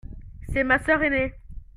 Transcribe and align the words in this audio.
C'est 0.51 0.63
ma 0.63 0.79
sœur 0.79 1.03
ainée. 1.03 1.35